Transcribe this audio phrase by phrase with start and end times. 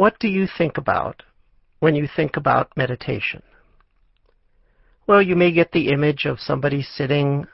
[0.00, 1.24] What do you think about
[1.80, 3.42] when you think about meditation?
[5.06, 7.46] Well, you may get the image of somebody sitting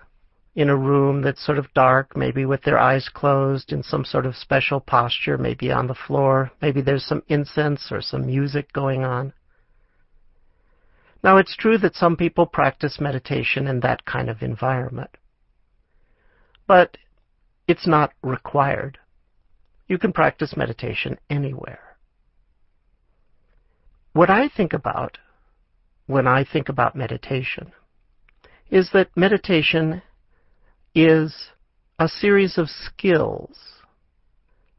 [0.54, 4.26] in a room that's sort of dark, maybe with their eyes closed in some sort
[4.26, 6.52] of special posture, maybe on the floor.
[6.62, 9.32] Maybe there's some incense or some music going on.
[11.24, 15.10] Now, it's true that some people practice meditation in that kind of environment.
[16.68, 16.96] But
[17.66, 18.98] it's not required.
[19.88, 21.80] You can practice meditation anywhere.
[24.16, 25.18] What I think about
[26.06, 27.72] when I think about meditation
[28.70, 30.00] is that meditation
[30.94, 31.50] is
[31.98, 33.58] a series of skills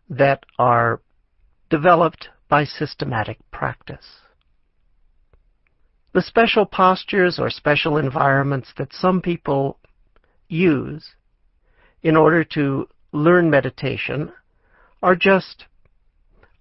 [0.09, 1.02] that are
[1.70, 4.08] developed by systematic practice.
[6.16, 9.78] The special postures or special environments that some people
[10.50, 11.12] use
[12.02, 14.31] in order to learn meditation
[15.04, 15.66] are just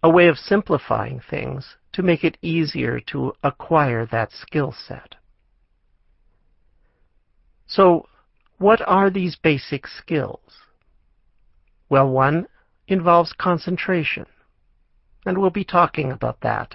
[0.02, 5.14] a way of simplifying things to make it easier to acquire that skill set.
[7.66, 8.06] So,
[8.58, 10.40] what are these basic skills?
[11.88, 12.48] Well, one
[12.86, 14.26] involves concentration,
[15.24, 16.74] and we'll be talking about that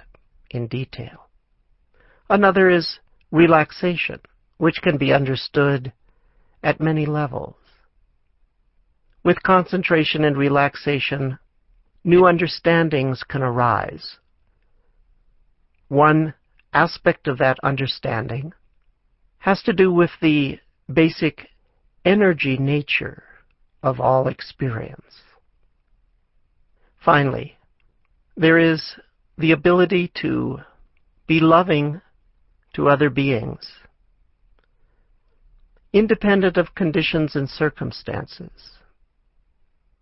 [0.50, 1.30] in detail.
[2.28, 2.98] Another is
[3.30, 4.22] relaxation,
[4.58, 5.94] which can be understood
[6.64, 7.56] at many levels.
[9.24, 11.38] With concentration and relaxation,
[12.04, 14.18] new understandings can arise.
[15.92, 16.36] One
[16.72, 18.54] aspect of that understanding
[19.40, 21.50] has to do with the basic
[22.06, 23.24] energy nature
[23.84, 25.24] of all experience.
[27.04, 27.58] Finally,
[28.38, 28.96] there is
[29.38, 30.60] the ability to
[31.28, 32.00] be loving
[32.76, 33.70] to other beings,
[35.92, 38.78] independent of conditions and circumstances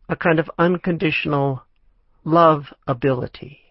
[0.07, 1.63] a kind of unconditional
[2.23, 3.61] love ability.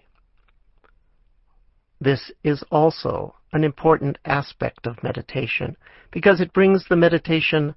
[2.01, 5.77] This is also an important aspect of meditation
[6.11, 7.75] because it brings the meditation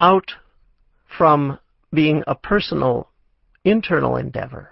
[0.00, 0.32] out
[1.16, 1.58] from
[1.92, 3.08] being a personal,
[3.64, 4.70] internal endeavor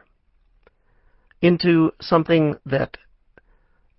[1.41, 2.97] into something that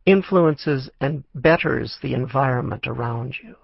[0.05, 3.55] influences and betters the environment around you.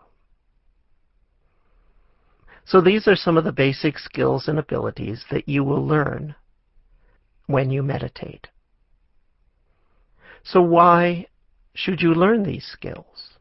[2.65, 6.35] So these are some of the basic skills and abilities that you will learn
[7.45, 8.47] when you meditate.
[10.43, 11.27] So why
[11.73, 13.37] should you learn these skills?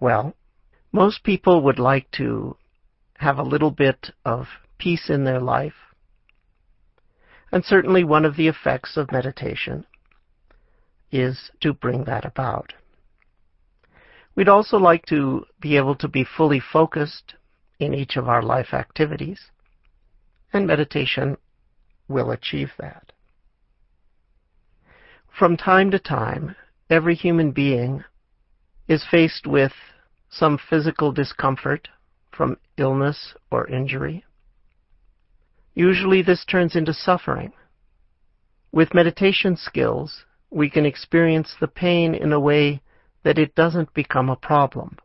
[0.00, 0.34] Well,
[0.92, 2.56] most people would like to
[3.18, 4.46] have a little bit of
[4.78, 5.74] peace in their life.
[7.50, 9.86] And certainly one of the effects of meditation
[11.10, 12.74] is to bring that about.
[14.34, 17.34] We'd also like to be able to be fully focused
[17.80, 19.50] in each of our life activities,
[20.52, 21.36] and meditation
[22.08, 23.12] will achieve that.
[25.38, 26.56] From time to time,
[26.90, 28.02] every human being
[28.88, 29.72] is faced with
[30.28, 31.86] some physical discomfort
[32.32, 34.24] from illness or injury.
[35.74, 37.52] Usually this turns into suffering.
[38.72, 42.82] With meditation skills, we can experience the pain in a way
[43.22, 44.96] that it doesn't become a problem.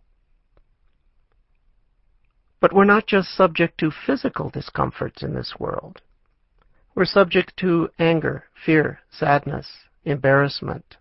[2.60, 6.02] But we're not just subject to physical discomforts in this world.
[6.96, 9.68] We're subject to anger, fear, sadness,
[10.06, 10.98] embarrassment,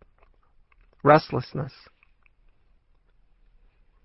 [1.02, 1.72] restlessness.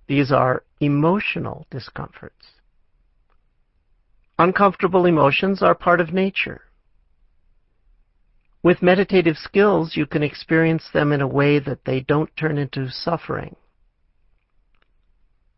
[0.07, 2.45] These are emotional discomforts.
[4.39, 6.61] Uncomfortable emotions are part of nature.
[8.63, 12.89] With meditative skills, you can experience them in a way that they don't turn into
[12.89, 13.55] suffering.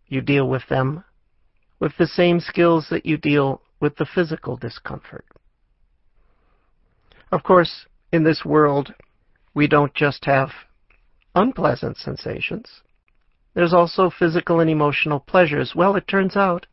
[0.08, 1.04] You deal with them
[1.80, 5.26] with the same skills that you deal with the physical discomfort.
[7.32, 8.94] Of course, in this world,
[9.60, 10.52] we don't just have
[11.36, 12.82] unpleasant sensations.
[13.54, 15.74] There's also physical and emotional pleasures.
[15.76, 16.66] Well, it turns out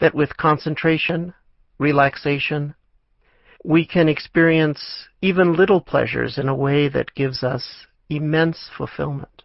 [0.00, 1.32] that with concentration,
[1.78, 2.74] relaxation,
[3.64, 9.44] we can experience even little pleasures in a way that gives us immense fulfillment.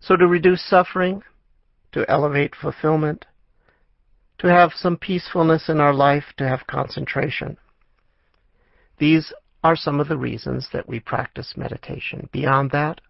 [0.00, 1.22] So to reduce suffering,
[1.92, 3.26] to elevate fulfillment,
[4.38, 7.58] to have some peacefulness in our life, to have concentration.
[8.98, 12.28] These are some of the reasons that we practice meditation.
[12.32, 13.00] Beyond that,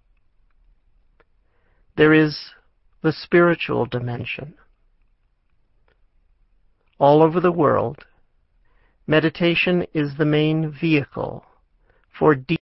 [1.96, 2.38] there is
[3.02, 4.54] the spiritual dimension.
[6.98, 8.04] All over the world,
[9.10, 11.44] Meditation is the main vehicle
[12.16, 12.58] for deep